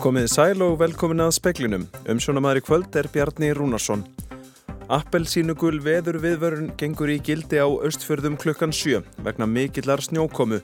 [0.00, 1.82] Komið sæl og velkomin að speklinum.
[2.08, 4.00] Umsjónamaður í kvöld er Bjarni Rúnarsson.
[4.88, 10.62] Appelsínugul veður viðvörun gengur í gildi á austfjörðum klukkan 7 vegna mikillar snjókomu.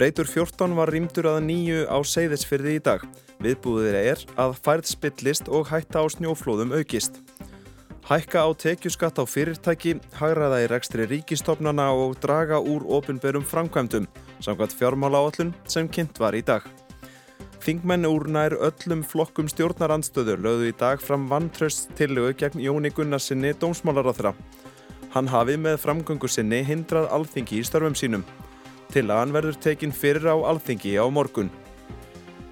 [0.00, 3.04] Reitur 14 var rýmdur að nýju á seyðisfyrði í dag.
[3.44, 7.20] Viðbúðir er að færð spillist og hætta á snjóflóðum aukist.
[8.08, 14.08] Hækka á tekjuskatt á fyrirtæki, hagraða í rekstri ríkistofnana og draga úr ofinberum framkvæmdum,
[14.40, 16.64] samkvæmt fjármála áallun sem kynnt var í dag.
[17.62, 23.52] Þingmenn úr nær öllum flokkum stjórnarandstöður lögðu í dag fram vantraust tillögu gegn Jóni Gunnarsinni
[23.54, 24.32] dómsmálaráþra.
[25.14, 28.24] Hann hafi með framgöngu sinni hindrað alþingi í störfum sínum.
[28.90, 31.52] Tillagan verður tekin fyrir á alþingi á morgun.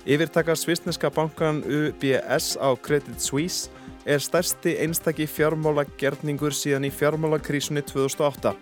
[0.07, 3.67] Yfirtaka svisneska bankan UBS á Credit Suisse
[4.07, 8.55] er stærsti einstakki fjármálagerningur síðan í fjármálakrísunni 2008.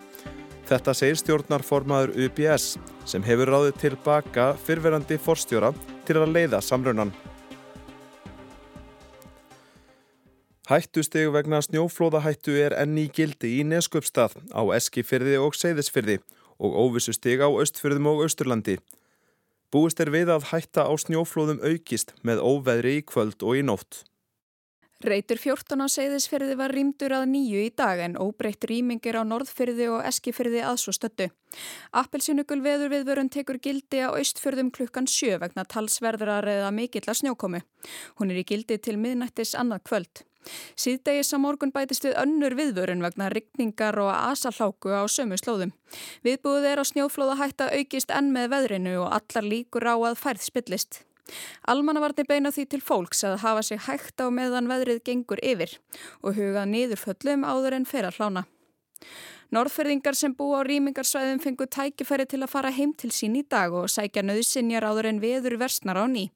[0.73, 5.75] Þetta segir stjórnarformaður UBS sem hefur ráðið tilbaka fyrverandi forstjóra
[6.09, 7.12] til að leiða samrunnan.
[10.69, 16.19] Hættusteg vegna snjóflóðahættu er enn í gildi í Neskjöpstað á Eskifyrði og Seyðisfyrði
[16.61, 18.77] og óvissusteg á Östfyrðum og Östurlandi.
[19.73, 24.03] Búist er við að hætta á snjóflóðum aukist með óveðri í kvöld og í nótt.
[24.99, 29.87] Reytur 14 á seyðisferði var rýmdur að nýju í dag en óbreytt rýmingir á norðferði
[29.95, 31.29] og eskifyrði aðsvo stöttu.
[31.95, 37.63] Appelsínugul veður viðvörun tekur gildi á austfjörðum klukkan sjö vegna talsverðrar eða mikill að snjókomi.
[38.19, 40.25] Hún er í gildi til miðnættis annað kvöld.
[40.75, 45.77] Síðdegis á morgun bætist við önnur viðvörun vegna rigningar og asalháku á sömu slóðum.
[46.27, 50.49] Viðbúið er á snjóflóða hætta aukist enn með veðrinu og allar líkur á að færð
[50.51, 51.05] spillist.
[51.69, 55.79] Almannavarni beina því til fólks að hafa sig hægt á meðan veðrið gengur yfir
[56.23, 58.47] og huga niðurföllum áður en fer að hlána.
[59.48, 63.73] Norðferðingar sem bú á rýmingarsvæðum fengu tækifæri til að fara heim til sín í dag
[63.73, 66.27] og sækja nöðsinjar áður en veður versnar á ný.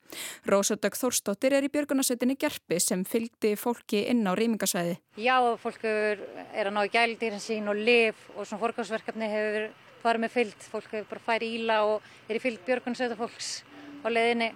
[0.48, 4.96] Rósadögg Þórstóttir er í björgunarsveitinni Gerpi sem fylgdi fólki inn á rýmingarsvæði.
[5.20, 6.24] Já, fólk er
[6.64, 9.68] að ná í gældirinn sín og liv og svona fórgásverkefni hefur
[10.00, 10.68] farið með fyllt.
[10.72, 13.58] Fólk hefur bara færið íla og er í fyllt björgunarsveitafólks
[14.00, 14.54] á leðinni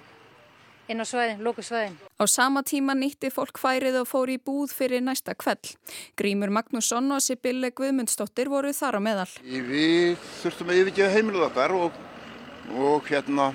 [0.91, 1.97] inn á sveðin, lókusveðin.
[2.19, 5.74] Á sama tíma nýtti fólk færið og fór í búð fyrir næsta kveld.
[6.19, 9.28] Grímur Magnússon og Sibille Guðmundsdóttir voru þar á meðal.
[9.42, 11.98] Við þurftum að yfirgefa heimilu okkar og,
[12.74, 13.50] og hérna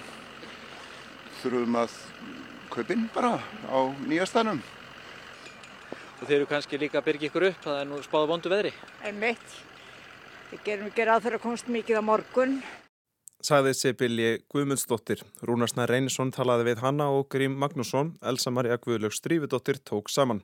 [1.42, 1.98] þurfum að
[2.72, 3.38] kaupinn bara
[3.68, 4.62] á nýjastanum.
[6.22, 8.76] Og þeir eru kannski líka að byrja ykkur upp, það er nú spáða vondu veðri.
[9.08, 9.58] Einmitt.
[10.52, 12.60] Við gerum ekki ráð fyrir að komast mikið á morgun
[13.46, 15.22] sagði Sibilji Guðmundsdóttir.
[15.46, 20.44] Rúnarsnær Reynisson talaði við hanna og Grím Magnússon, Elsa Maria Guðlaug Strífudóttir tók saman.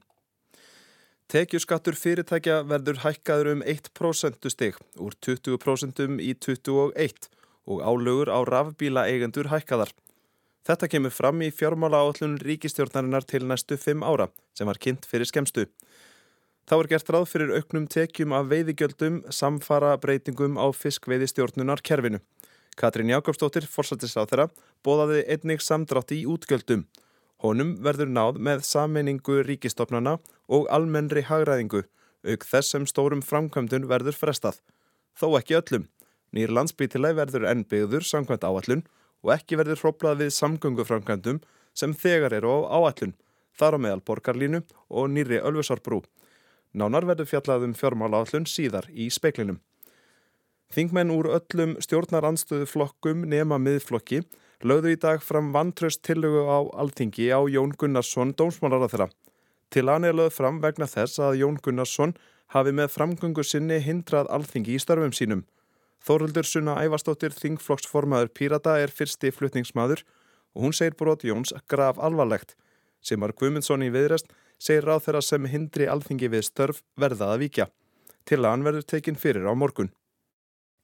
[1.27, 7.31] Tekjuskattur fyrirtækja verður hækkaður um 1% stig úr 20% í 21%
[7.67, 9.91] og álögur á rafbíla eigendur hækkaðar.
[10.67, 15.27] Þetta kemur fram í fjármála áallun ríkistjórnarinnar til næstu 5 ára sem var kynnt fyrir
[15.27, 15.67] skemstu.
[16.67, 22.19] Þá er gert ráð fyrir auknum tekjum af veiðigjöldum samfara breytingum á fiskveiði stjórnunar kerfinu.
[22.77, 24.43] Katrín Jákopsdóttir, forsættisáð þeirra,
[24.85, 26.83] bóðaði einnig samdrátt í útgjöldum.
[27.41, 31.81] Honum verður náð með sammenningu ríkistofnana og almennri hagræðingu,
[32.21, 34.59] auk þess sem stórum framkvæmdun verður frestað.
[35.17, 35.87] Þó ekki öllum.
[36.37, 38.83] Nýr landsbítileg verður enn byggður samkvæmt áallun
[39.25, 41.39] og ekki verður hróplað við samgönguframkvæmdum
[41.73, 43.15] sem þegar eru á áallun,
[43.57, 46.03] þar á meðal borgarlínu og nýri Ölfusárbrú.
[46.77, 49.57] Nánar verður fjallað um fjármála áallun síðar í speiklinum.
[50.75, 54.23] Þingmenn úr öllum stjórnarandstöðuflokkum nema miðflokki
[54.67, 59.07] lögðu í dag fram vantraust tillögu á alþingi á Jón Gunnarsson dómsmálaráþra.
[59.71, 62.15] Til hann er lögð fram vegna þess að Jón Gunnarsson
[62.55, 65.45] hafi með framgöngu sinni hindrað alþingi í störfum sínum.
[66.03, 70.03] Þóruldur Sunna Ævastóttir Þingflokksformaður Pírata er fyrsti flutningsmaður
[70.55, 72.55] og hún segir brot Jóns graf alvarlegt.
[73.01, 77.69] Simar Guimundsson í viðrest segir ráð þeirra sem hindri alþingi við störf verða að víkja.
[78.27, 79.91] Til hann verður tekin fyrir á morgun.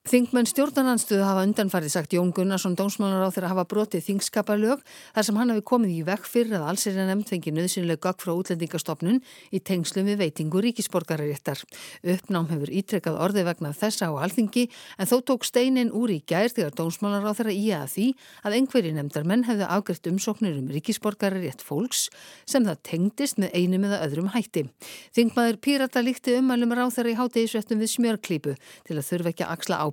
[0.03, 4.81] Þingmenn stjórnarnansstuðu hafa undanfarið sagt Jón Gunnarsson dómsmálar á þeirra hafa brotið þingskapalög
[5.15, 8.03] þar sem hann hafi komið í vekk fyrir að alls er að nefnd fengi nöðsynlega
[8.03, 9.21] gagg frá útlendingastofnun
[9.55, 11.61] í tengslum við veitingu ríkisporgararéttar.
[12.03, 14.65] Uppnám hefur ítrekkað orði vegna þessa á alþingi
[14.99, 18.09] en þó tók steinin úr í gær þegar dómsmálar á þeirra í að því
[18.43, 22.09] að einhverji nefndarmenn hefðu ágæft umsóknir um ríkisporgararétt fólks
[22.43, 24.67] sem það tengdist með einum eða öðrum hætti.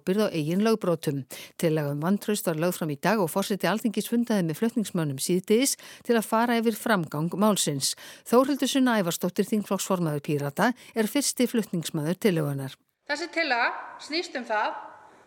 [0.01, 1.25] Í að að ábyrð á eigin lögbrótum.
[1.61, 5.77] Tillagum vantraust var lögð fram í dag og fórseti alþingis fundaði með flötningsmönnum síðdeis
[6.07, 7.95] til að fara yfir framgang málsins.
[8.25, 12.77] Þórhildur Sunna Ævarstóttir Þingflokksformaður Pírata er fyrsti flötningsmöður tillagunar.
[13.11, 14.73] Þessi tillaga snýst um það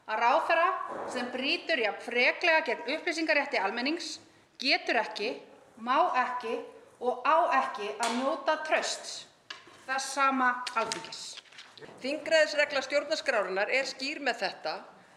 [0.08, 0.68] að ráþara
[1.12, 4.18] sem brítur jafn freklega gegn upplýsingarétti almennings
[4.60, 5.36] getur ekki
[5.78, 6.58] má ekki
[7.04, 9.26] og á ekki að njóta trösts
[9.86, 11.43] þess sama alþingis.
[12.04, 14.74] Þingræðisregla stjórnarskrárunar er skýr með þetta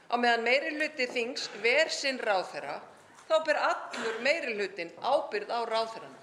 [0.09, 2.79] á meðan meiri hluti þings ver sinn ráðherra
[3.27, 6.21] þá ber allur meiri hlutin ábyrð á ráðherrana,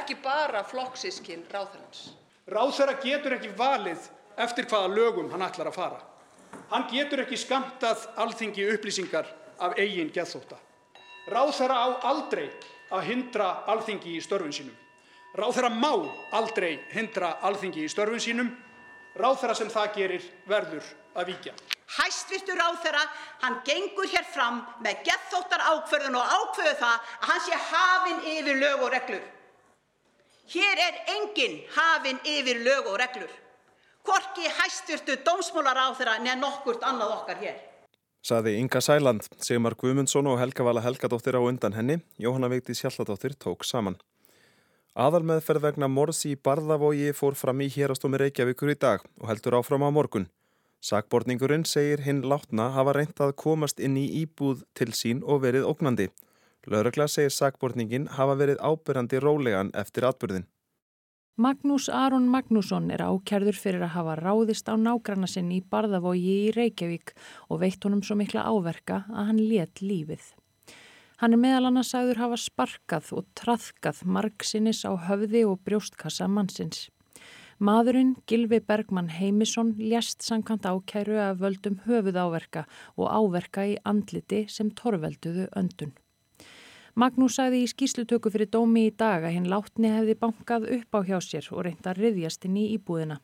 [0.00, 2.14] ekki bara flokksískinn ráðherrans.
[2.48, 4.08] Ráðherra getur ekki valið
[4.40, 6.00] eftir hvaða lögum hann ætlar að fara.
[6.72, 9.28] Hann getur ekki skamtað alþingi upplýsingar
[9.60, 10.56] af eigin geðþóta.
[11.28, 12.48] Ráðherra á aldrei
[12.88, 14.76] að hindra alþingi í störfun sínum.
[15.36, 15.92] Ráðherra má
[16.32, 18.48] aldrei hindra alþingi í störfun sínum.
[19.16, 20.84] Ráðherra sem það gerir verður
[21.16, 21.54] að víkja.
[21.88, 23.00] Hæstvirtur ráðherra,
[23.42, 28.60] hann gengur hér fram með geðþóttar ákvörðun og ákveðu það að hann sé hafinn yfir
[28.60, 29.24] lög og reglur.
[30.48, 33.32] Hér er enginn hafinn yfir lög og reglur.
[34.04, 37.56] Hvorki hæstvirtur dómsmálaráðherra neð nokkurt annað okkar hér.
[38.24, 43.36] Saði Inga Sæland, Sigmar Guðmundsson og Helga Vala Helgadóttir á undan henni, Jóhanna Veikti Sjalladóttir
[43.38, 43.96] tók saman.
[44.96, 49.84] Aðalmeðferð vegna morðs í Barðavogi fór fram í hérastómi Reykjavíkur í dag og heldur áfram
[49.84, 50.28] á morgun.
[50.80, 55.66] Sakborningurinn segir hinn látna hafa reynt að komast inn í íbúð til sín og verið
[55.66, 56.08] ógnandi.
[56.68, 60.46] Lauragla segir sakborningin hafa verið ábyrjandi rólegan eftir atbyrðin.
[61.38, 66.50] Magnús Aron Magnússon er ákjærður fyrir að hafa ráðist á nágranna sinn í Barðavogi í
[66.56, 67.14] Reykjavík
[67.48, 70.24] og veitt honum svo mikla áverka að hann let lífið.
[71.18, 76.84] Hann er meðal annars sagður hafa sparkað og traðkað margsinnis á höfði og brjóstkassa mannsins.
[77.58, 82.62] Maðurinn Gilvi Bergmann Heimisson lést sankant ákæru að völdum höfuð áverka
[82.94, 85.90] og áverka í andliti sem torvelduðu öndun.
[86.94, 91.00] Magnús sagði í skýslutöku fyrir dómi í dag að hinn látni hefði bankað upp á
[91.02, 93.18] hjá sér og reynda að riðjast inn í íbúðina.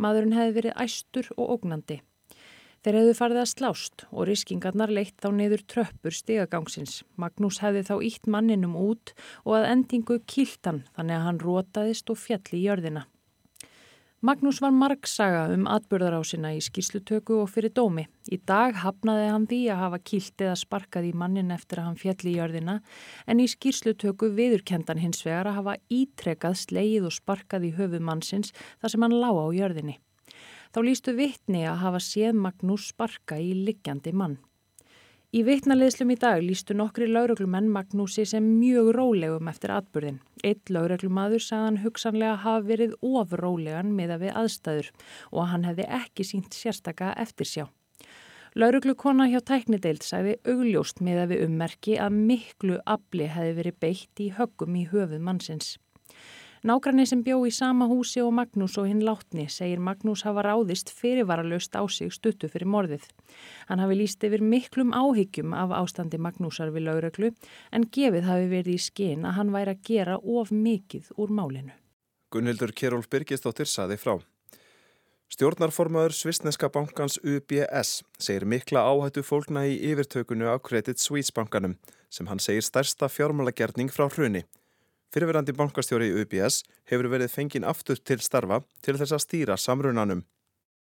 [0.00, 2.00] Maðurinn hefði verið æstur og ógnandi.
[2.84, 6.98] Þeir hefðu farið að slást og riskingarnar leitt þá niður tröppur stigagangsins.
[7.16, 9.14] Magnús hefði þá ítt manninum út
[9.46, 13.06] og að endingu kiltan þannig að hann rótaðist og fjalli í jörðina.
[14.24, 18.04] Magnús var margsaga um atbyrðarásina í skýrslutöku og fyrir dómi.
[18.28, 22.00] Í dag hafnaði hann því að hafa kýlt eða sparkað í mannin eftir að hann
[22.04, 22.78] fjalli í jörðina
[23.24, 28.52] en í skýrslutöku viðurkendan hins vegar að hafa ítrekað sleið og sparkað í höfu mannsins
[28.80, 30.02] þar sem hann lág á jörðinni.
[30.74, 34.40] Þá lístu vittni að hafa séð Magnús sparka í liggjandi mann.
[35.30, 40.18] Í vitnaleðslum í dag lístu nokkri lauruglumenn Magnúsi sem mjög rólegum eftir atbyrðin.
[40.42, 44.90] Eitt lauruglumadur sagðan hugsanlega hafa verið ofrólegan með að við aðstæður
[45.30, 47.64] og hann hefði ekki sínt sérstaka eftir sjá.
[48.58, 54.26] Lauruglukona hjá tæknideild sagði augljóst með að við ummerki að miklu afli hefði verið beitt
[54.26, 55.76] í höggum í höfuð mannsins.
[56.64, 60.88] Nágranni sem bjó í sama húsi og Magnús og hinn látni segir Magnús hafa ráðist
[60.96, 63.04] fyrirvaralöst á sig stuttu fyrir morðið.
[63.68, 67.30] Hann hafi líst yfir miklum áhyggjum af ástandi Magnúsar við lauröklu
[67.68, 71.76] en gefið hafi verið í skin að hann væri að gera of mikið úr málinu.
[72.32, 74.16] Gunnhildur Kjærólf Birgisdóttir saði frá.
[75.36, 81.76] Stjórnarformaður Svisneska bankans UBS segir mikla áhættu fólkna í yfirtökunu á Credit Suisse bankanum
[82.08, 84.46] sem hann segir stærsta fjármálagerning frá hruni.
[85.14, 90.24] Fyrirverandi bankastjóri í UBS hefur verið fengin aftur til starfa til þess að stýra samrunanum.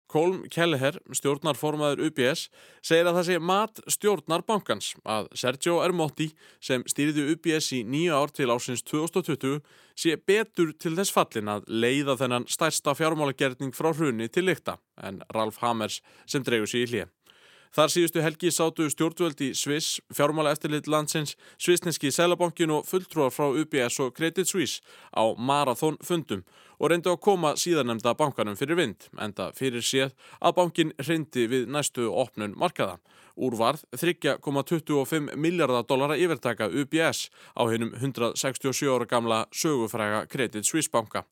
[0.09, 2.47] Kolm Kelleher, stjórnarformaður UBS,
[2.81, 6.31] segir að það sé mat stjórnar bankans að Sergio Ermotti
[6.63, 9.59] sem stýriði UBS í nýja ár til ásins 2020
[9.99, 15.21] sé betur til þess fallin að leiða þennan stærsta fjármálagerning frá hrunni til lykta en
[15.35, 17.13] Ralf Hammers sem dreigur sér í hlið.
[17.75, 23.49] Þar síðustu helgi sátu stjórnvöld í Sviss, fjármála eftirlit landsins, Svissneski Sælabankin og fulltrúar frá
[23.51, 24.83] UBS og Credit Suisse
[25.17, 26.45] á marathón fundum
[26.79, 31.71] og reyndu að koma síðanemda bankanum fyrir vind, enda fyrir séð að bankin reyndi við
[31.73, 32.99] næstu opnun markaða.
[33.37, 41.27] Úrvarð 3,25 miljardar dollara yfirtaka UBS á hennum 167 ára gamla sögufræga Credit Suisse banka.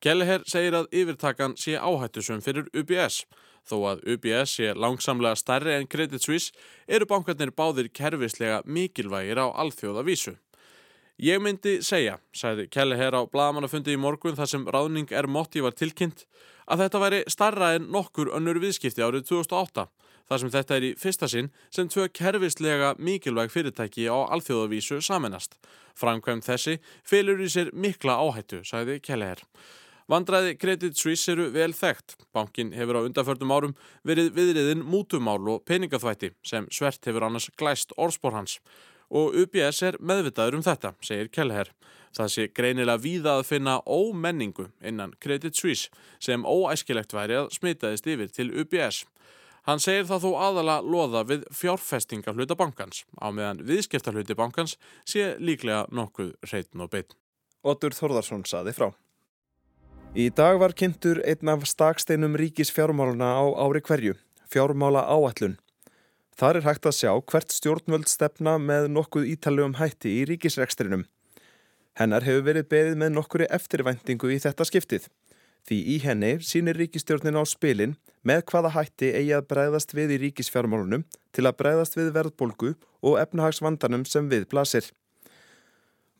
[0.00, 3.24] Kelleher segir að yfirtakan sé áhættusum fyrir UBS.
[3.68, 6.52] Þó að UBS sé langsamlega starri en Credit Suisse
[6.88, 10.36] eru bankarnir báðir kervislega mikilvægir á alþjóða vísu.
[11.20, 15.76] Ég myndi segja, sagði Kelleher á bladamannafundi í morgun þar sem ráðning er motti var
[15.76, 16.24] tilkynnt,
[16.64, 19.90] að þetta væri starra en nokkur önnur viðskipti árið 2008
[20.30, 25.58] þar sem þetta er í fyrsta sinn sem tvö kervislega mikilvæg fyrirtæki á alþjóðavísu saminast.
[25.98, 29.42] Framkvæm þessi fylur í sér mikla áhættu, sagði Kelleher.
[30.10, 32.16] Vandræði Credit Suisse eru vel þekkt.
[32.34, 37.94] Bankin hefur á undanförnum árum verið viðriðin mútumál og peningaþvætti sem svert hefur annars glæst
[37.94, 38.56] orðspór hans.
[39.06, 41.70] Og UBS er meðvitaður um þetta, segir Kelleher.
[42.16, 48.08] Það sé greinilega víða að finna ómenningu innan Credit Suisse sem óæskilegt væri að smitaðist
[48.10, 49.04] yfir til UBS.
[49.68, 54.74] Hann segir það þó aðala loða við fjárfestinga hluta bankans á meðan viðskipta hluti bankans
[55.06, 57.14] sé líklega nokkuð reytn og beitn.
[57.62, 58.90] Otur Þorðarsson saði frá.
[60.10, 64.16] Í dag var kynntur einn af staksteinum ríkis fjármáluna á ári hverju,
[64.50, 65.54] fjármála áallun.
[66.34, 71.04] Þar er hægt að sjá hvert stjórnvöld stefna með nokkuð ítalugum hætti í ríkisrekstrinum.
[71.94, 75.06] Hennar hefur verið beðið með nokkuri eftirvæntingu í þetta skiptið.
[75.62, 77.94] Því í henni sínir ríkistjórnin á spilin
[78.26, 83.20] með hvaða hætti eigi að bregðast við í ríkisfjármálunum til að bregðast við verðbolgu og
[83.22, 84.90] efnahagsvandanum sem við blasir.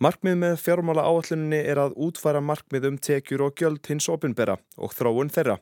[0.01, 4.95] Markmið með fjármála áalluninni er að útfæra markmið um tekjur og gjöld hins opinbera og
[4.97, 5.59] þróun þeirra.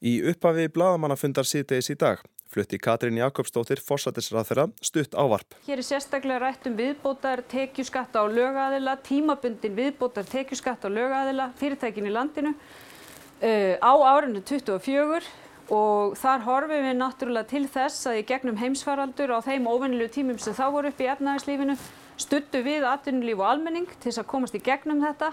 [0.00, 5.52] Í upphafi bladamannafundar síðdeis í dag flutti Katrín Jakobsdóttir fórsættisræðara stutt ávarp.
[5.66, 12.08] Hér er sérstaklega rætt um viðbótar tekjuskatta á lögaðila, tímabundin viðbótar tekjuskatta á lögaðila, fyrirtækin
[12.08, 15.28] í landinu uh, á árinu 24
[15.76, 20.40] og þar horfum við náttúrulega til þess að í gegnum heimsfaraldur á þeim óvinnilegu tímum
[20.40, 21.76] sem þá voru upp í efnaðarslífinu
[22.20, 25.32] stuttu við atvinnulíf og almenning til þess að komast í gegnum þetta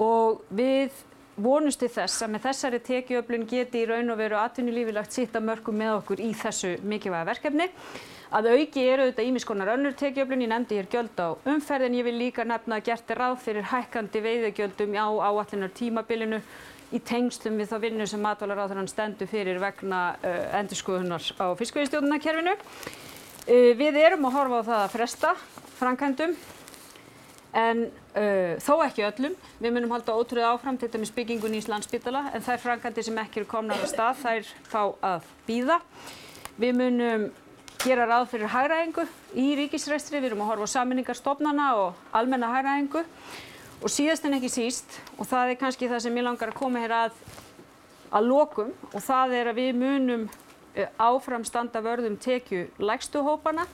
[0.00, 0.94] og við
[1.40, 5.36] vonust til þess að með þessari tekiöflun geti í raun og veru atvinnulífi lagt sitt
[5.36, 7.68] að mörgum með okkur í þessu mikilvæga verkefni.
[8.30, 12.18] Að auki eru auðvitað ímiskonar önnur tekiöflun, ég nefndi hér gjöld á umferðin, ég vil
[12.18, 16.38] líka nefna að gert er ráð fyrir hækkandi veiðegjöldum á áallinar tímabilinu
[16.94, 22.54] í tengslum við þá vinnu sem matvælaráþurann stendur fyrir vegna uh, endurskoðunar á fiskveiðstjórnarkerfinu.
[23.50, 25.34] Uh, við erum að horfa á það að fresta
[25.80, 26.34] framkvæmdum
[27.60, 29.36] en uh, þó ekki öllum.
[29.58, 33.42] Við munum halda ótrúið áfram til dæmis byggingun í Íslandsbytala en þær framkvæmdi sem ekki
[33.42, 34.82] eru komnar að stað þær fá
[35.12, 35.80] að býða.
[36.60, 37.30] Við munum
[37.80, 39.06] gera ráð fyrir hægræðingu
[39.40, 43.04] í ríkisræstri, við erum að horfa á saminningarstofnana og almenna hægræðingu
[43.80, 46.82] og síðast en ekki síst og það er kannski það sem ég langar að koma
[46.82, 47.16] hér að
[48.10, 50.28] að lokum og það er að við munum
[51.00, 53.66] áfram standa vörðum tekju lægstuhópana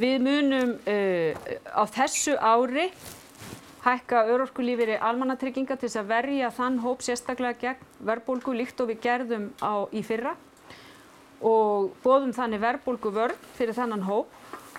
[0.00, 1.40] Við munum uh,
[1.76, 2.86] á þessu ári
[3.84, 9.02] hækka örorkulífiri almannatrygginga til þess að verja þann hóp sérstaklega gegn verðbólgu líkt og við
[9.04, 10.34] gerðum á, í fyrra
[11.40, 14.32] og bóðum þannig verðbólgu vörð fyrir þannan hóp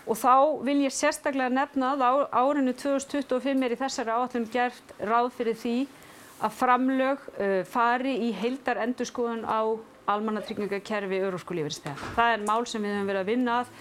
[0.05, 0.33] og þá
[0.65, 2.11] vil ég sérstaklega nefna að á
[2.41, 5.77] árinu 2025 er í þessari áallum gert ráð fyrir því
[6.41, 9.69] að framlög uh, fari í heildar endurskoðun á
[10.11, 11.93] almannatryggingakerfi örorkulífiristega.
[12.17, 13.73] Það er mál sem við höfum verið að vinna að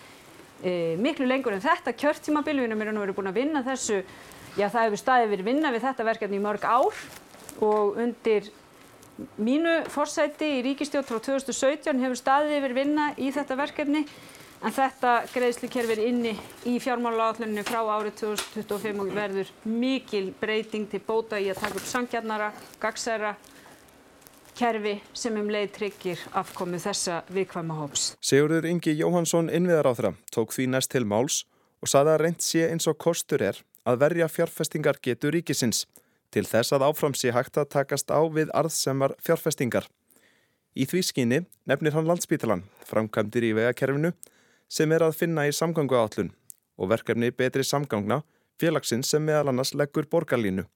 [0.63, 4.01] e, miklu lengur en þetta kjörtímabil, við erum búin að vinna þessu,
[4.59, 7.05] já það hefur staðið verið vinna við þetta verkefni í mörg ár.
[7.61, 8.49] Og undir
[9.41, 14.05] mínu forsæti í ríkistjórn frá 2017 hefur staðið verið vinna í þetta verkefni.
[14.61, 16.35] En þetta greiðslukerfi er inni
[16.69, 21.87] í fjármálaáallunni frá árið 2025 og verður mikil breyting til bóta í að taka upp
[21.89, 22.51] sangjarnara,
[22.83, 23.33] gagsæra
[24.61, 28.11] kerfi sem um leið tryggir afkomu þessa viðkvæma hóps.
[28.21, 31.45] Sigurður Ingi Jóhansson innviðaráþra tók því næst til máls
[31.81, 35.87] og saði að reynd sé eins og kostur er að verja fjárfestingar getur ríkisins
[36.35, 39.89] til þess að áfram sé hægt að takast á við arðsemar fjárfestingar.
[40.77, 44.13] Í því skinni nefnir hann landsbítalan, framkvæmdir í vegakerfinu,
[44.69, 46.35] sem er að finna í samgangu áallun
[46.79, 48.21] og verkefni betri samgangna
[48.61, 50.69] félagsins sem meðal annars leggur borgarlínu.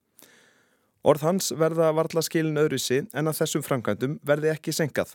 [1.05, 5.11] Orð hans verða varla skilin öðruðsi en að þessum framkvæmdum verði ekki senkað.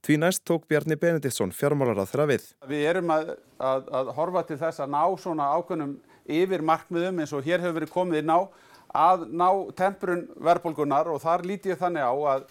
[0.00, 2.46] Því næst tók Bjarni Benediktsson fjármálar að þeirra við.
[2.70, 5.92] Við erum að, að, að horfa til þess að ná svona ákveðnum
[6.32, 8.40] yfir markmiðum eins og hér hefur verið komið inn á
[8.96, 12.48] að ná temprun verðbólgunar og þar líti ég þannig á að,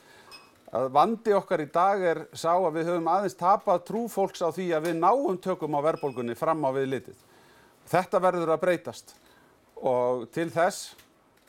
[0.77, 4.53] að vandi okkar í dag er sá að við höfum aðeins tapað trú fólks á
[4.53, 7.27] því að við náum tökum á verðbólgunni fram á við litið.
[7.89, 9.17] Þetta verður að breytast
[9.81, 10.93] og til þess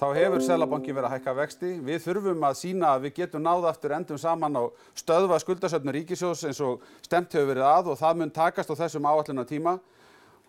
[0.01, 1.71] þá hefur Selabanki verið að hækka vexti.
[1.85, 4.65] Við þurfum að sína að við getum náða aftur endum saman á
[4.97, 9.09] stöðva skuldasöfnu ríkisjós eins og stemt hefur verið að og það mun takast á þessum
[9.11, 9.77] áallina tíma.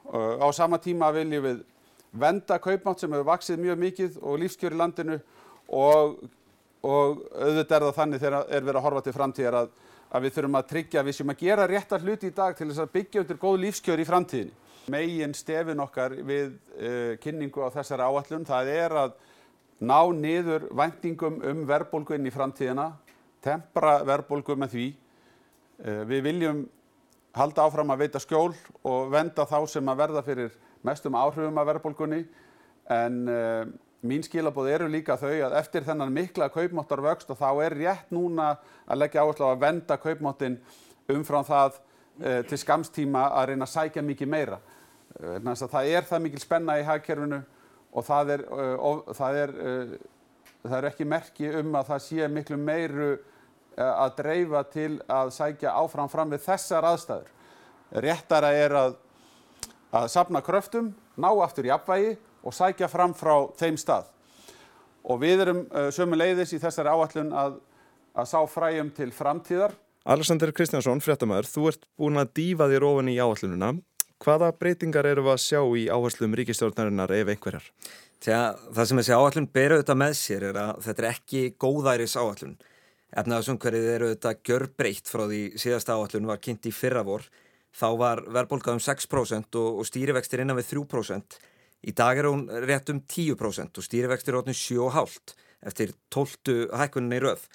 [0.07, 1.59] Á sama tíma viljum við
[2.11, 5.17] venda kaupmátt sem hefur vaksið mjög mikið og lífskjör í landinu
[5.67, 6.15] og,
[6.83, 9.73] og auðvitað er það þannig þegar er verið að horfa til framtíðar að,
[10.11, 12.69] að við þurfum að tryggja að við sem að gera réttar hluti í dag til
[12.71, 14.57] þess að byggja undir góð lífskjör í framtíðinni.
[14.91, 19.19] Megin stefin okkar við uh, kynningu á þessari áallun það er að
[19.81, 22.91] ná niður væntingum um verðbólgu inn í framtíðina,
[23.41, 24.87] tempra verðbólgu með því.
[25.81, 26.65] Eh, við viljum
[27.33, 28.51] halda áfram að veita skjól
[28.83, 32.19] og venda þá sem að verða fyrir mestum áhrifum af verðbólgunni
[32.91, 33.63] en uh,
[34.03, 38.11] mín skilabóð eru líka þau að eftir þennan mikla kaupmáttar vöxt og þá er rétt
[38.11, 40.57] núna að leggja áherslu á að venda kaupmáttin
[41.13, 44.59] umfram það uh, til skamstíma að reyna að sækja mikið meira.
[45.21, 47.43] Uh, það er það mikil spenna í hagkerfinu
[47.91, 49.93] og það er, uh, það er, uh,
[50.63, 53.11] það er ekki merki um að það sé miklu meiru
[53.81, 57.29] að dreifa til að sækja áfram fram við þessar aðstæður.
[58.03, 58.97] Réttara er að,
[59.95, 64.09] að sapna kröftum, ná aftur í apvægi og sækja fram frá þeim stað.
[65.07, 67.55] Og við erum uh, sömu leiðis í þessari áallun að,
[68.13, 69.73] að sá fræjum til framtíðar.
[70.11, 73.71] Alexander Kristjánsson, fréttamaður, þú ert búin að dífa þér ofan í áallununa.
[74.21, 77.69] Hvaða breytingar eru að sjá í áherslum ríkistjórnarinnar ef einhverjar?
[78.21, 82.13] Þegar það sem þessi áallun beru auðvitað með sér er að þetta er ekki góðæris
[82.21, 82.57] áallun.
[83.17, 87.25] Efnaðarsumhverfið eru auðvitað gjörbreytt frá því síðasta áallun var kynnt í fyrra vor.
[87.73, 91.39] Þá var verðbólka um 6% og, og stýrivextir innan við 3%.
[91.81, 95.35] Í dag er hún rétt um 10% og stýrivextir er 7,5%
[95.65, 97.49] eftir 12 hækkunin í röð.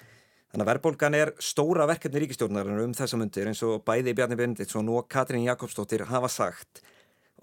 [0.47, 4.87] Þannig að verðbólgan er stóra verkefni ríkistjórnarinnar um þessa myndir eins og bæði Bjarni Benediktsson
[4.93, 6.81] og Katrín Jakobsdóttir hafa sagt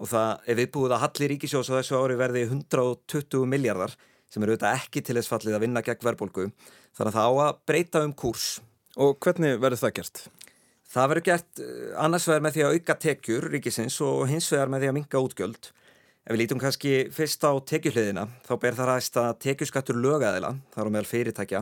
[0.01, 3.93] og það er viðbúið að halli ríkisjós á þessu ári verði 120 miljardar
[4.31, 6.47] sem eru auðvitað ekki til þess fallið að vinna gegn verðbólgu
[6.97, 8.47] þannig að það á að breyta um kurs.
[8.95, 10.21] Og hvernig verður það gert?
[10.95, 14.71] Það verður gert eh, annars vegar með því að auka tekjur ríkisins og hins vegar
[14.71, 15.71] með því að minga útgjöld.
[16.25, 20.89] Ef við lítum kannski fyrst á tekjuhliðina þá ber það ræst að tekjuskattur lögæðila, þar
[20.89, 21.61] á meðal fyrirtækja,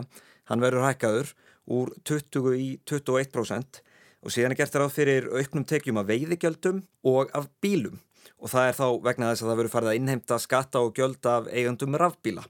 [0.50, 1.34] hann verður hækkaður
[1.74, 3.82] úr 20 í 21%
[4.24, 8.00] og síðan er gert ráð fyrir auknum tekjum af veiðigjöldum og af bílum
[8.40, 11.28] og það er þá vegna þess að það verður farið að innheimta skatta og gjöld
[11.28, 12.44] af eigundum rafbíla.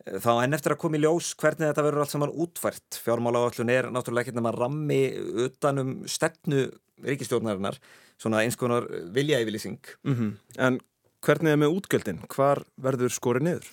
[0.00, 2.98] Þá enn eftir að koma í ljós hvernig þetta verður allt saman útvært.
[3.04, 5.00] Fjármála áallun er náttúrulega ekki nema rammi
[5.44, 6.64] utanum stefnu
[7.04, 7.76] ríkistjórnarinnar,
[8.20, 9.78] svona eins konar viljaeyfylýsing.
[10.08, 10.32] Mm -hmm.
[10.58, 10.80] En
[11.20, 12.24] hvernig er með útgjöldin?
[12.28, 13.70] Hvar verður skorið niður?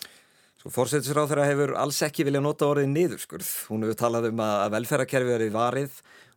[0.68, 3.52] Svo fórsættisráð þeirra hefur alls ekki vilja nota orðið niðurskurð.
[3.72, 5.94] Hún hefur talað um að velferðarkerfi er í varið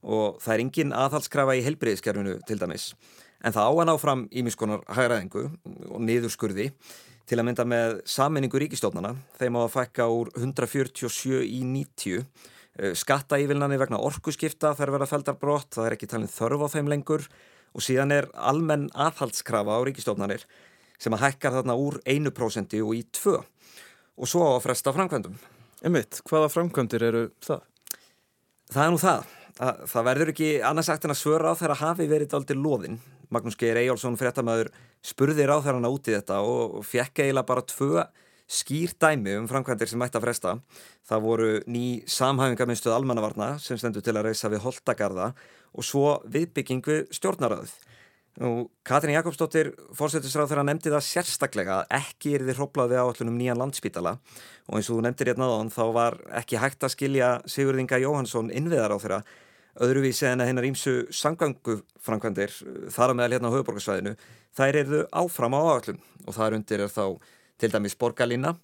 [0.06, 2.84] og það er engin aðhalskrafa í helbriðiskerfinu til dæmis.
[3.42, 5.44] En það á að ná fram ímiskonar hægraðingu
[5.90, 6.68] og niðurskurði.
[7.26, 12.94] Til að mynda með saminningu ríkistofnana þeim á að fækka úr 147 í 90 eh,
[13.02, 17.26] skattaívilnani vegna orkuskipta þær verða feldar brott, það er ekki talin þörf á þeim lengur.
[17.74, 20.46] Og síðan er almenn aðhaldskrafa á ríkistofnanir
[21.02, 23.40] sem að hækkar þarna úr 1% og í 2
[24.20, 25.40] og svo á að fresta framkvæmdum
[25.80, 27.62] Emmitt, hvaða framkvæmdir eru það?
[28.70, 29.28] Það er nú það
[29.60, 32.94] Það, það verður ekki annars sagt en að svöra á þeirra hafi verið aldrei loðinn.
[33.28, 34.70] Magnús Geir Eyjálsson fréttamaður
[35.04, 38.06] spurði ráð þeirra út í þetta og fekk eiginlega bara tvö
[38.50, 40.54] skýr dæmi um framkvæmdir sem mætti að fresta.
[41.06, 45.28] Það voru ný samhæfingarmyndstöð almannavarna sem stendur til að reysa við Holtagarða
[45.76, 47.76] og svo viðbygging við stjórnaröðuð.
[48.86, 54.16] Katrin Jakobsdóttir fórsetisráð þeirra nefndi það sérstaklega að ekki er þið hróplaði áallunum nýjan landspítala.
[54.70, 58.52] Og eins og þú nefndir hérna áðan þá var ekki hægt að skilja Sigurðinga Jóhansson
[58.54, 59.20] innviðar á þeirra
[59.80, 62.54] öðruvísi en að hennar ímsu sangangufrankvandir
[62.94, 64.14] þar á meðal hérna á höfuborgarsvæðinu
[64.56, 67.04] þær eru áfram á áallun og þar undir er þá
[67.60, 68.54] til dæmis borgarlína.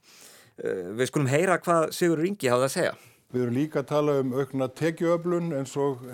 [0.57, 2.95] Eh, við skulum heyra hvað Sigur Ringi hafði að segja.
[3.35, 6.05] Við erum líka að tala um aukna tekjuöflun eins og,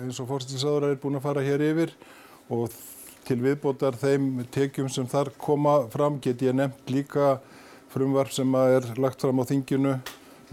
[1.69, 1.93] yfir.
[2.51, 2.73] Og
[3.27, 7.37] til viðbótar þeim tekjum sem þar koma fram get ég nefnt líka
[7.93, 9.97] frumvarf sem er lagt fram á þinginu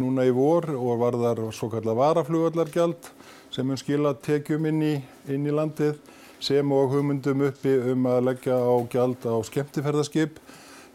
[0.00, 3.10] núna í vor og varðar svo kallar varaflugvallargjald
[3.50, 4.94] sem mun skila tekjum inn í,
[5.28, 5.98] inn í landið
[6.40, 10.38] sem og hugmyndum uppi um að leggja á gjald á skemmtiferðarskip.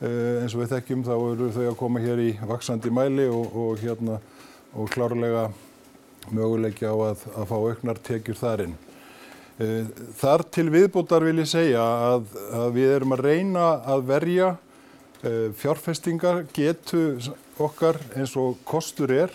[0.01, 3.53] Eh, eins og við þekkjum þá eru þau að koma hér í vaksandi mæli og,
[3.53, 4.17] og, hérna,
[4.73, 5.45] og klárlega
[6.33, 8.75] möguleikja á að, að fá auknar tekjur þarinn.
[9.55, 9.87] Eh,
[10.19, 14.47] þar til viðbútar vil ég segja að, að við erum að reyna að verja
[15.23, 17.03] eh, fjárfestingar getu
[17.63, 19.31] okkar eins og kostur er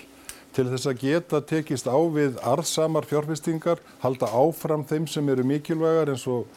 [0.53, 6.13] til þess að geta tekist á við arðsamar fjárfestingar, halda áfram þeim sem eru mikilvægar
[6.13, 6.51] eins og,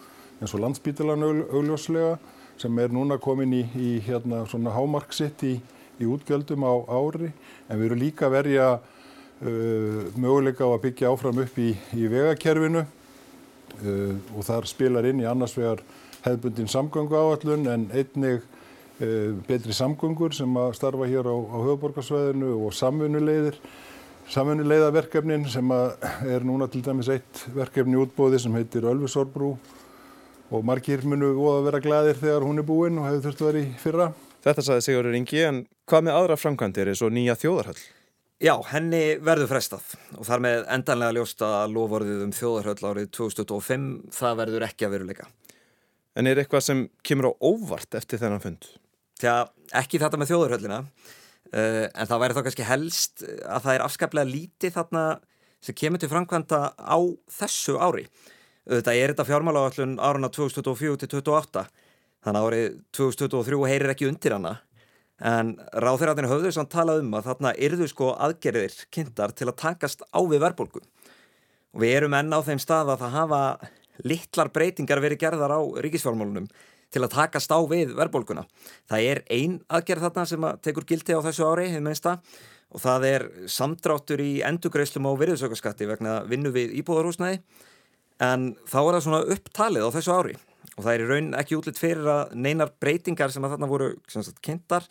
[0.44, 2.18] og landsbítilan augljóslega
[2.60, 4.44] sem er núna komin í, í hérna
[4.76, 5.54] hámarksitt í,
[6.04, 7.32] í útgjöldum á ári.
[7.70, 12.12] En við erum líka að verja uh, möguleika á að byggja áfram upp í, í
[12.12, 12.84] vegakerfinu
[13.82, 15.82] og þar spilar inn í annars vegar
[16.24, 22.54] hefðbundin samgöngu áallun en einnig uh, betri samgöngur sem að starfa hér á, á höfuborgarsvæðinu
[22.64, 23.58] og samfunulegðir
[24.32, 29.56] samfunuleiðaverkefnin sem er núna til dæmis eitt verkefni útbóði sem heitir Ölfusorbrú
[30.54, 33.52] og margir munu óða að vera glæðir þegar hún er búinn og hefur þurftu að
[33.52, 34.08] vera í fyrra.
[34.44, 35.60] Þetta saði Sigurður Ingi en
[35.90, 37.84] hvað með aðra framkvæmdir er svo nýja þjóðarhöll?
[38.44, 44.40] Já, henni verður frestað og þar með endanlega ljósta lofórðið um þjóðarhöll árið 2025, það
[44.42, 45.28] verður ekki að veruleika.
[46.20, 48.68] En er eitthvað sem kemur á óvart eftir þennan fund?
[49.22, 49.46] Tja,
[49.80, 50.82] ekki þetta með þjóðarhöllina.
[51.54, 55.06] Uh, en það væri þá kannski helst að það er afskaplega lítið þarna
[55.64, 57.00] sem kemur til framkvæmda á
[57.38, 58.10] þessu ári.
[58.68, 61.64] Þetta er þetta fjármálagállun áruna 2024-2028
[62.24, 62.68] þannig að árið
[63.00, 64.58] 2023 heyrir ekki undir hana
[65.24, 70.04] en ráþeirratinu höfður samt talað um að þarna yrðu sko aðgerðir kynntar til að takast
[70.04, 73.42] á við verðbólgu og við erum enn á þeim stað að það hafa
[74.04, 76.50] litlar breytingar verið gerðar á ríkisfjármálunum
[76.94, 78.44] til að takast á við verðbólguna.
[78.90, 82.36] Það er ein aðgerð þarna sem að tekur gildi á þessu ári, hefur meinst það,
[82.74, 87.40] og það er samdráttur í endugreislum á virðsökkaskatti vegna vinnu við íbúðarhúsnæði,
[88.22, 90.36] en þá er það svona upptalið á þessu ári
[90.74, 93.90] og það er í raun ekki útlitt fyrir að neinar breytingar sem að þarna voru
[94.10, 94.88] sagt, kynntar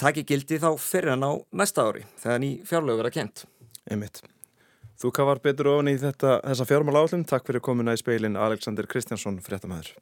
[0.00, 3.44] taki gildi þá fyrir hann á næsta ári þegar ný fjárlögur verða kynnt.
[3.88, 4.22] Einmitt.
[4.98, 7.24] Þú kafar betur ofan í þetta, þessa fjármála állum.
[7.28, 9.92] Takk fyrir komuna í speilin Alexander Kristjánsson, fréttamaður.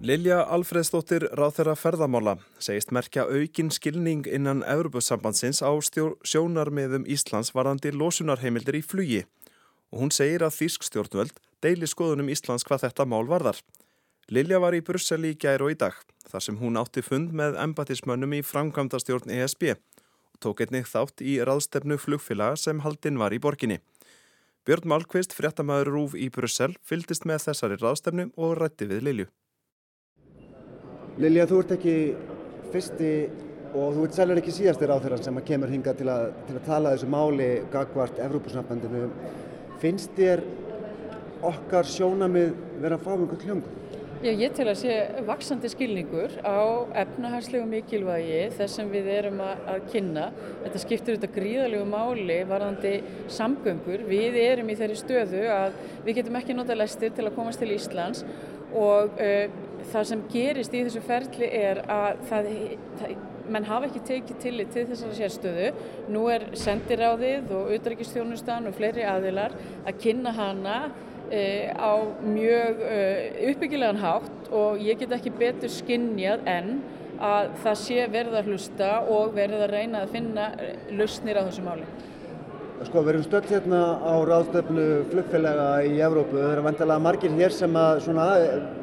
[0.00, 8.78] Lilja Alfredsdóttir ráþeira ferðamála segist merkja aukin skilning innan Evropasambandsins á sjónarmiðum Íslands varðandi losunarheimildir
[8.80, 9.20] í flugi
[9.90, 13.60] og hún segir að Þísk stjórnvöld deili skoðunum Íslands hvað þetta mál varðar.
[14.30, 15.96] Lilja var í Brussel í gæru og í dag
[16.30, 21.40] þar sem hún átti fund með embatismönnum í framkvæmdastjórn ESB og tók einnig þátt í
[21.42, 23.80] ráðstefnu flugfélaga sem haldinn var í borginni.
[24.68, 29.28] Björn Malkvist, fréttamaður Rúf í Brussel, fyldist með þessari ráðstefnu og rætti við Lilju.
[31.20, 31.94] Lilja, þú ert ekki
[32.70, 33.12] fyrsti
[33.74, 36.66] og þú ert sælur ekki síðastir á þeirra sem kemur hinga til að, til að
[36.68, 39.08] tala þessu máli gagvart Evrópusnafnandinu.
[39.80, 40.42] Finnst þér
[41.48, 42.50] okkar sjónamið
[42.82, 43.76] vera að fá einhvern hljóngu?
[44.20, 49.62] Já, ég tel að sé vaksandi skilningur á efnahagslegu mikilvægi þess sem við erum að,
[49.72, 50.26] að kynna.
[50.66, 52.92] Þetta skiptir auðvitað gríðalegu máli varðandi
[53.32, 54.04] samgöngur.
[54.10, 57.72] Við erum í þeirri stöðu að við getum ekki nota lestir til að komast til
[57.72, 58.20] Íslands
[58.76, 62.48] og uh, það sem gerist í þessu ferli er að það,
[63.00, 63.14] það,
[63.50, 65.70] menn hafa ekki tekið tillit til þessara sérstöðu.
[66.12, 70.76] Nú er sendiráðið og auðrækistjónustan og fleiri aðilar að kynna hana
[71.30, 71.42] e,
[71.74, 71.92] á
[72.26, 73.00] mjög e,
[73.50, 76.72] uppbyggilegan hátt og ég get ekki betur skinnjað en
[77.20, 80.46] að það sé verið að hlusta og verið að reyna að finna
[80.96, 81.88] lausnir á þessu máli.
[82.80, 86.38] Sko við erum stöld hérna á ráðstöfnu flugfélaga í Evrópu.
[86.38, 88.28] Það eru vantilega margir hér sem að svona,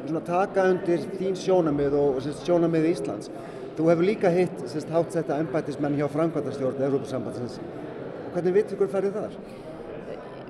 [0.04, 3.32] svona taka undir þín sjónamið og sérst, sjónamið Íslands.
[3.74, 7.58] Þú hefur líka hitt sérst, hátt setta embætismenn hjá framkvæmtastjórn Evrópusambandsins.
[8.36, 9.34] Hvernig vittökur færðu þar?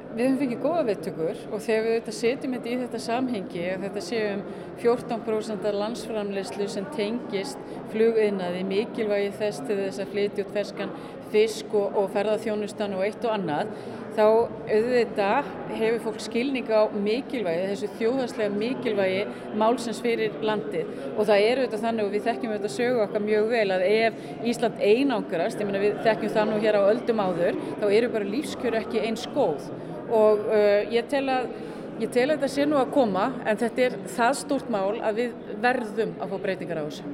[0.08, 4.02] Við höfum fengið góða vittökur og þegar við setjum þetta í þetta samhengi að þetta
[4.02, 4.40] séum
[4.82, 7.60] 14% landsframleyslu sem tengist
[7.92, 10.96] flugiðnaði mikilvægi þess til þess að flytja út ferskan
[11.32, 13.72] fisk og, og ferðarþjónustan og eitt og annað
[14.18, 19.20] þá auðvitað hefur fólk skilning á mikilvægi, þessu þjóðhagslega mikilvægi
[19.60, 23.48] málsins fyrir landið og það er auðvitað þannig og við þekkjum auðvitað sögu okkar mjög
[23.52, 27.62] vel að ef Ísland einangrast, ég meina við þekkjum það nú hér á öldum áður,
[27.78, 29.70] þá eru bara lífskjör ekki eins góð
[30.08, 31.50] og uh, ég tel að
[31.98, 35.16] Ég tel að þetta sé nú að koma en þetta er það stórt mál að
[35.18, 35.32] við
[35.64, 37.08] verðum að fá breytingar á þessu.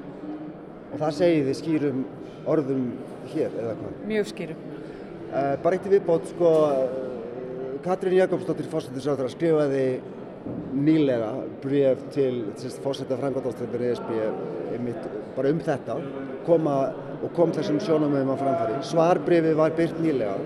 [0.90, 2.02] Og það segir þið skýrum
[2.50, 2.88] orðum
[3.32, 3.96] hér eða hvað?
[4.10, 4.66] Mjög skýrum.
[5.34, 6.50] Uh, bara eitt í viðbót, sko,
[7.84, 9.86] Katrín Jakobsdóttir fórsættisráður skrifaði
[10.74, 11.30] nýlega
[11.62, 12.44] bref til
[12.84, 14.10] fórsætta frangvandástöfur ESB
[14.74, 15.96] einmitt, bara um þetta
[16.46, 16.76] koma,
[17.24, 18.78] og kom þessum sjónamöðum á framfæri.
[18.90, 20.36] Svarbrefið var byrt nýlega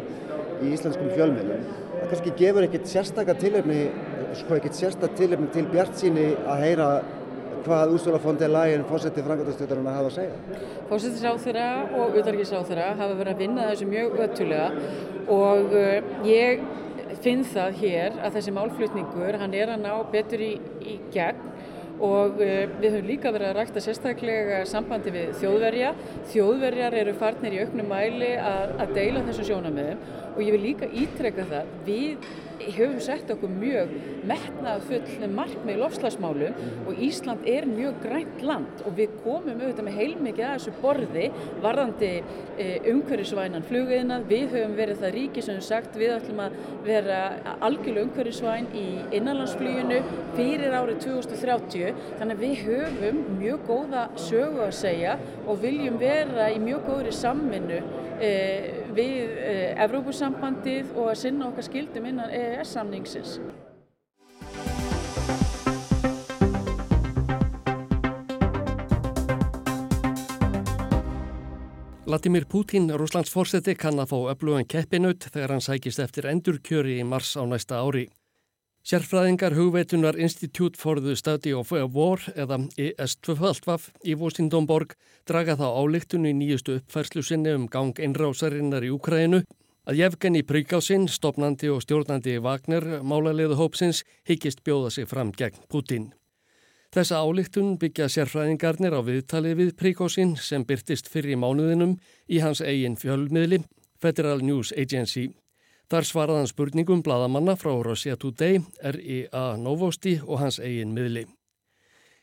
[0.63, 1.65] í íslenskum fjölmiðlum.
[1.99, 3.81] Það kannski gefur ekkert sérstakka tilefni,
[4.39, 6.89] sko ekkert sérstakka tilefni til bjart síni að heyra
[7.65, 10.61] hvað Úrsula von der Leyen fósetti frangatastjóðarinn að hafa að segja?
[10.91, 11.69] Fósettisáþurra
[11.99, 14.69] og utarkisáþurra hafa verið að vinna þessu mjög öttulega
[15.39, 16.65] og uh, ég
[17.25, 20.53] finn það hér að þessi málflutningur hann er að ná betur í,
[20.85, 21.47] í gegn
[22.05, 25.93] og uh, við höfum líka verið að rækta sérstaklega sambandi við þjóðverja.
[26.31, 30.87] Þjóðverjar eru farnir í auknum mæli að, að deila þessu sjónamöðum og ég vil líka
[30.95, 32.29] ítrekka það við
[32.77, 33.91] höfum sett okkur mjög
[34.29, 38.83] metnað full markmið lofslagsmálum og Ísland er mjög grænt land.
[38.87, 41.27] Og við komum auðvitað með heilmikið að þessu borði
[41.65, 42.11] varðandi
[42.59, 47.21] e, umhverfisvænan flugiðnað, við höfum verið það ríki sem sagt við ætlum að vera
[47.65, 48.87] algjörlega umhverfisvæn í
[49.19, 50.03] innanlandsfluginu
[50.37, 56.51] fyrir árið 2030 þannig að við höfum mjög góða sögu að segja og viljum vera
[56.53, 57.81] í mjög góðri samvinnu
[58.19, 58.33] e,
[58.99, 59.55] við e,
[59.87, 63.39] Evrópusambandið og að sinna okkar skildum innan EES-samningsins.
[72.09, 77.05] Vladimir Putin, Rúslands fórseti, kann að fá öflugan keppinaut þegar hann sækist eftir endurkjöri í
[77.05, 78.07] mars á næsta ári.
[78.89, 83.35] Sérfræðingar hugveitunar Institute for the Study of War eða ES2
[84.09, 84.95] í Vosindónborg
[85.29, 89.43] draga þá álíktun í nýjustu uppfærslu sinni um gang einrásarinnar í Ukraínu
[89.85, 96.15] að Jefgeni Príkásinn, stopnandi og stjórnandi Wagner, málaliðu hópsins, higgist bjóða sig fram gegn Putin.
[96.89, 102.97] Þessa álíktun byggja sérfræðingarnir á viðtali við Príkósin sem byrtist fyrir mánuðinum í hans eigin
[102.97, 103.61] fjölmiðli,
[104.01, 105.29] Federal News Agency.
[105.89, 111.23] Þar svaraðan spurningum bladamanna frá Russia Today, RIA Novosti og hans eigin miðli.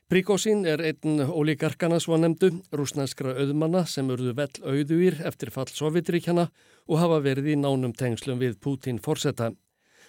[0.06, 6.46] Príkósin er einn ólíkarkana svo nefndu, rúsnænskra auðmanna sem urðu vel auðuýr eftir fall Sovjetríkjana
[6.86, 9.50] og hafa verið í nánum tengslum við Putin forsetta.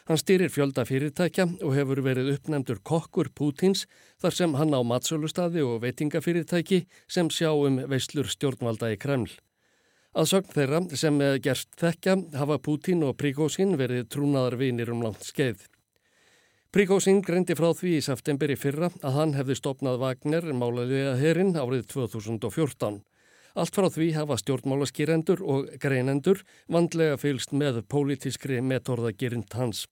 [0.05, 3.87] Hann styrir fjölda fyrirtækja og hefur verið uppnefndur kokkur Pútins
[4.21, 9.33] þar sem hann á matsölustadi og veitingafyrirtæki sem sjá um veislur stjórnvalda í Kreml.
[10.17, 15.27] Að sögn þeirra sem gerst þekka hafa Pútin og Príkósin verið trúnaðar vinir um langt
[15.29, 15.67] skeið.
[16.73, 21.53] Príkósin greindi frá því í september í fyrra að hann hefði stopnað Vagner málaðiða herrin
[21.53, 23.03] árið 2014.
[23.61, 26.41] Allt frá því hafa stjórnmálaskýrendur og greinendur
[26.73, 29.85] vandlega fylst með pólitískri metorðagirind hans.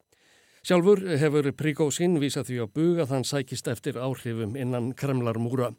[0.64, 5.74] Sjálfur hefur Príkósin vísað því á bug að hann sækist eftir áhrifum innan Kremlarmúra.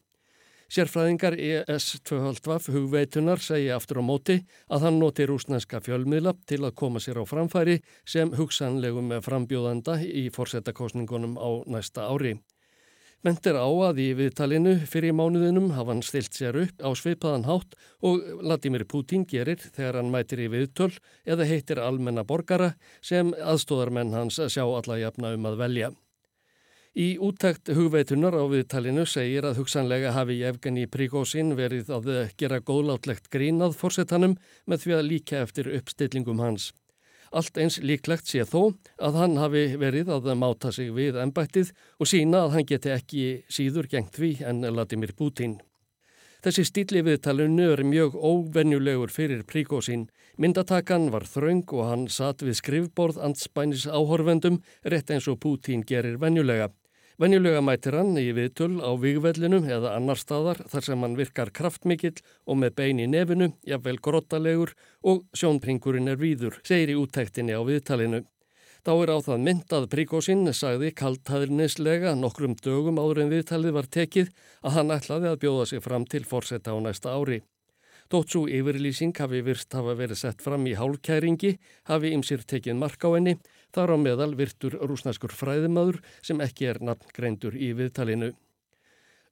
[0.66, 7.02] Sérfræðingar ES2 hugveitunar segja aftur á móti að hann noti rúsneska fjölmiðla til að koma
[7.04, 12.40] sér á framfæri sem hugsanlegum frambjóðanda í forsetakosningunum á næsta ári.
[13.26, 17.48] Ment er á að í viðtalinu fyrir mánuðinum hafa hann stilt sér upp á sveipaðan
[17.48, 20.92] hátt og Vladimir Putin gerir þegar hann mætir í viðtöl
[21.26, 25.92] eða heitir almenna borgara sem aðstóðarmenn hans sjá alla jafna um að velja.
[26.96, 32.06] Í úttækt hugveitunar á viðtalinu segir að hugsanlega hafi Evgeni Príkósin verið að
[32.40, 36.70] gera góðlátlegt grínað fórsetanum með því að líka eftir uppstillingum hans.
[37.36, 42.08] Allt eins líklegt sé þó að hann hafi verið að máta sig við ennbættið og
[42.08, 45.58] sína að hann geti ekki síður gengt því en Vladimir Putin.
[46.48, 50.08] Þessi stíli viðtalinu er mjög óvenjulegur fyrir príkósín.
[50.40, 56.22] Myndatakan var þraung og hann satt við skrifborð anspænis áhorfendum rétt eins og Putin gerir
[56.24, 56.72] venjulega.
[57.16, 62.18] Venjulega mætir hann í viðtöl á vigvellinum eða annar staðar þar sem hann virkar kraftmikill
[62.44, 64.74] og með bein í nefinu, jafnvel grottalegur
[65.08, 68.26] og sjónpringurinn er víður, segir í úttæktinni á viðtalinu.
[68.84, 74.36] Þá er á það myndað Príkósinn sagði kaltæðirnislega nokkrum dögum áður en viðtalið var tekið
[74.68, 77.46] að hann ætlaði að bjóða sig fram til forsetta á næsta ári.
[78.12, 81.56] Svo yfirlýsing hafi virst hafa verið sett fram í hálkæringi,
[81.90, 83.40] hafi ymsir tekið mark á henni,
[83.76, 88.32] þar á meðal virtur rúsnaskur fræðimaður sem ekki er nafngreindur í viðtalinu.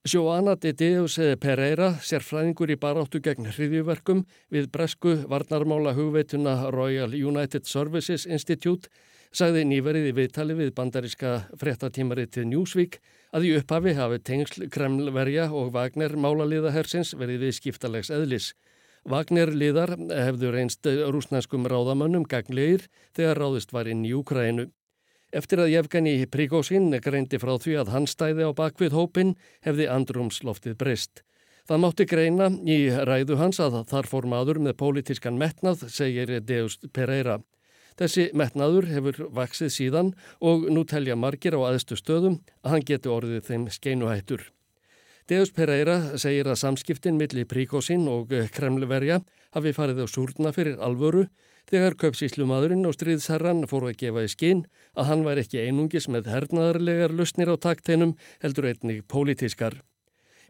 [0.04, 7.64] Sjóana de Deus Pereira, sérfræðingur í baráttu gegn hriðjuverkum við bresku varnarmála hugveituna Royal United
[7.64, 8.92] Services Institute,
[9.32, 13.00] sagði nýverið í viðtali við bandaríska frettatímarið til Newsweek
[13.32, 18.52] að í upphafi hafi tengsl Kremlverja og Wagner málaliðahersins verið við skiptalegs eðlis.
[19.04, 24.70] Wagner liðar hefðu reynst rúsnarskum ráðamönnum ganglegir þegar ráðist var inn í Úkrænu.
[25.34, 29.34] Eftir að Jefgani Príkósinn greindi frá því að hann stæði á bakvið hópin
[29.66, 31.24] hefði andrumsloftið breyst.
[31.68, 36.78] Það mátti greina í ræðu hans að þar fór maður með pólitískan metnað, segir Deus
[36.92, 37.38] Pereira.
[38.00, 43.12] Þessi metnaður hefur vaksið síðan og nú telja margir á aðstu stöðum að hann geti
[43.12, 44.48] orðið þeim skeinuhættur.
[45.24, 49.22] Deus Pereira segir að samskiptin millir Príkósinn og Kremlverja
[49.56, 51.22] hafi farið á súrna fyrir alvöru
[51.70, 54.60] þegar köpsíslumadurinn og stríðsherran fóru að gefa í skinn
[54.92, 58.12] að hann var ekki einungis með hernaðarlegar lusnir á takteinum
[58.44, 59.80] heldur einnig pólitískar.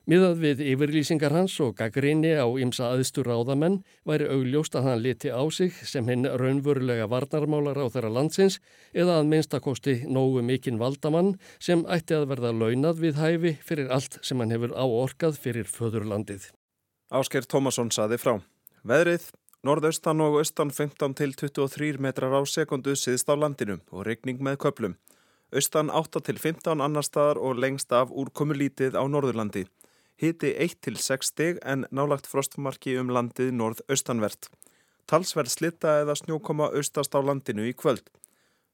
[0.05, 5.31] Miðað við yfirlýsingar hans og gaggrinni á ymsa aðstur ráðamenn væri augljóst að hann liti
[5.33, 8.59] á sig sem hinn raunverulega varnarmálar á þeirra landsins
[8.93, 14.19] eða að minnstakosti nógu mikinn valdamann sem ætti að verða launað við hæfi fyrir allt
[14.21, 16.51] sem hann hefur áorkað fyrir föðurlandið.
[17.09, 18.35] Ásker Tómasson saði frá.
[18.85, 19.31] Veðrið,
[19.65, 24.61] norðaustan og austan 15 til 23 metrar á sekundu siðst á landinu og regning með
[24.67, 24.99] köplum.
[25.49, 29.65] Austan 8 til 15 annar staðar og lengst af úrkomulítið á Norðurlandi
[30.21, 34.49] hiti 1-6 stig en nálagt frostmarki um landið norð-austanvert.
[35.11, 38.07] Talsverð slitta eða snjókoma austast á landinu í kvöld.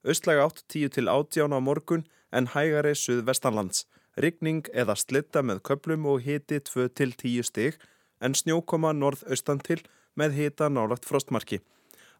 [0.07, 3.87] Östlega 8-10-18 á morgun en hægari suð-vestanlands.
[4.17, 7.81] Rigning eða slitta með köplum og hiti 2-10 stig
[8.21, 9.81] en snjókoma norð-austan til
[10.15, 11.61] með hita nálagt frostmarki.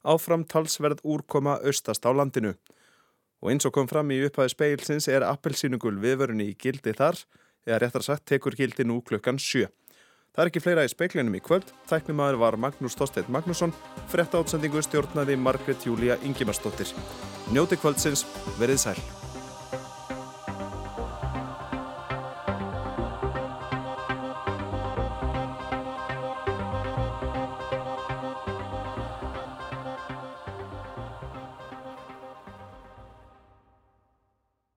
[0.03, 2.55] Áfram talsverð úrkoma austast á landinu.
[3.41, 7.21] Og eins og kom fram í upphæðu speilsins er appelsínugul viðvörunni í gildi þar
[7.71, 9.71] eða réttar sagt tekur gildi nú klukkan 7.
[10.31, 11.73] Það er ekki fleira í speiklinum í kvöld.
[11.91, 13.75] Tæknimaður var Magnús Stosteit Magnússon,
[14.13, 16.95] frett átsendingu stjórnaði Margret Júlia Ingimarsdóttir.
[17.51, 18.23] Njóti kvöldsins,
[18.61, 19.20] verið sæl.